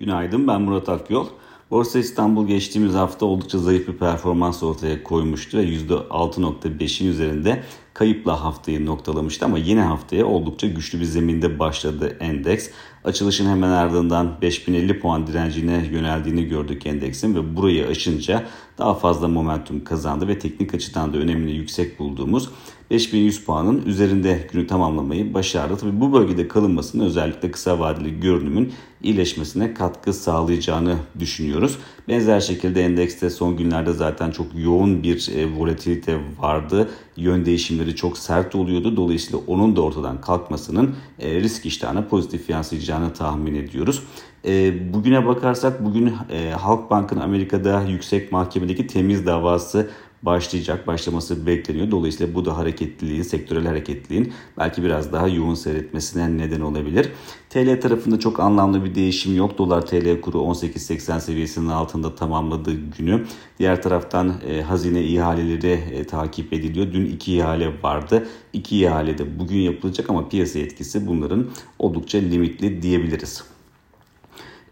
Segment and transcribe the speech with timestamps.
[0.00, 1.26] Günaydın ben Murat Akyol.
[1.70, 7.62] Borsa İstanbul geçtiğimiz hafta oldukça zayıf bir performans ortaya koymuştu ve %6.5'in üzerinde
[8.00, 12.68] kayıpla haftayı noktalamıştı ama yine haftaya oldukça güçlü bir zeminde başladı endeks.
[13.04, 18.44] Açılışın hemen ardından 5050 puan direncine yöneldiğini gördük endeksin ve burayı aşınca
[18.78, 22.50] daha fazla momentum kazandı ve teknik açıdan da önemli yüksek bulduğumuz
[22.90, 25.76] 5100 puanın üzerinde günü tamamlamayı başardı.
[25.76, 28.72] Tabii bu bölgede kalınmasının özellikle kısa vadeli görünümün
[29.02, 31.78] iyileşmesine katkı sağlayacağını düşünüyoruz.
[32.10, 36.90] Benzer şekilde endekste son günlerde zaten çok yoğun bir e, volatilite vardı.
[37.16, 38.96] Yön değişimleri çok sert oluyordu.
[38.96, 44.02] Dolayısıyla onun da ortadan kalkmasının e, risk iştahına pozitif yansıyacağını tahmin ediyoruz.
[44.44, 46.12] E, bugüne bakarsak bugün
[46.58, 49.90] Halkbank'ın Amerika'da yüksek mahkemedeki temiz davası
[50.22, 51.90] başlayacak, başlaması bekleniyor.
[51.90, 57.08] Dolayısıyla bu da hareketliliğin, sektörel hareketliliğin belki biraz daha yoğun seyretmesine neden olabilir.
[57.50, 59.58] TL tarafında çok anlamlı bir değişim yok.
[59.58, 63.26] Dolar TL kuru 18.80 seviyesinin altında tamamladığı günü.
[63.58, 66.92] Diğer taraftan e, hazine ihaleleri e, takip ediliyor.
[66.92, 68.28] Dün iki ihale vardı.
[68.52, 73.44] İki ihale de bugün yapılacak ama piyasa etkisi bunların oldukça limitli diyebiliriz.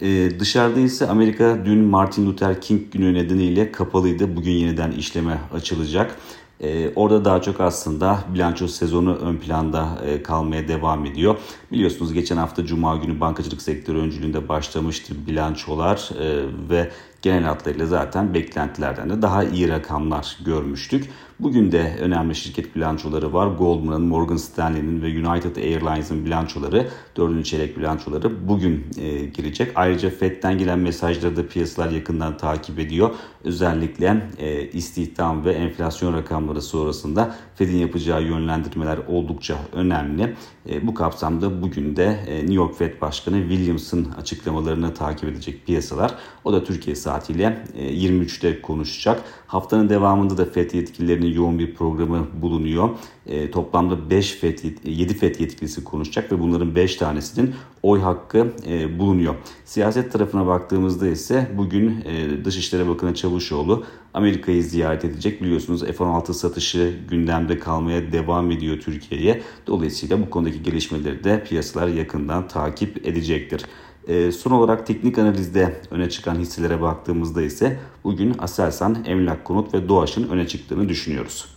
[0.03, 4.37] Ee, dışarıda ise Amerika dün Martin Luther King günü nedeniyle kapalıydı.
[4.37, 6.17] Bugün yeniden işleme açılacak.
[6.61, 11.37] Ee, orada daha çok aslında bilanço sezonu ön planda e, kalmaya devam ediyor.
[11.73, 16.91] Biliyorsunuz geçen hafta Cuma günü bankacılık sektörü öncülüğünde başlamıştı bilançolar e, ve
[17.23, 21.11] genel hatlarıyla zaten beklentilerden de daha iyi rakamlar görmüştük.
[21.41, 23.47] Bugün de önemli şirket bilançoları var.
[23.47, 29.73] Goldman'ın, Morgan Stanley'nin ve United Airlines'ın bilançoları, dördüncü çeyrek bilançoları bugün e, girecek.
[29.75, 33.11] Ayrıca FED'den gelen mesajları da piyasalar yakından takip ediyor.
[33.45, 40.37] Özellikle e, istihdam ve enflasyon rakamları sonrasında FED'in yapacağı yönlendirmeler oldukça önemli.
[40.69, 46.15] E, bu kapsamda bugün de e, New York Fed Başkanı Williams'ın açıklamalarını takip edecek piyasalar.
[46.45, 49.23] O da Türkiye saatiyle 23'te konuşacak.
[49.47, 52.89] Haftanın devamında da FED yetkililerinin yoğun bir programı bulunuyor.
[53.27, 58.99] E, toplamda 5 FED, 7 FED yetkilisi konuşacak ve bunların 5 tanesinin oy hakkı e,
[58.99, 59.35] bulunuyor.
[59.65, 63.85] Siyaset tarafına baktığımızda ise bugün e, Dışişleri Bakanı Çavuşoğlu
[64.15, 65.43] Amerika'yı ziyaret edecek.
[65.43, 69.43] Biliyorsunuz F-16 satışı gündemde kalmaya devam ediyor Türkiye'ye.
[69.67, 73.63] Dolayısıyla bu konudaki gelişmeleri de piyasalar yakından takip edecektir.
[74.09, 79.89] E, son olarak teknik analizde öne çıkan hisselere baktığımızda ise bugün Aselsan, Emlak Konut ve
[79.89, 81.49] Doğaç'ın öne çıktığını düşünüyoruz.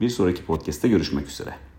[0.00, 1.69] Bir sonraki podcast'te görüşmek üzere.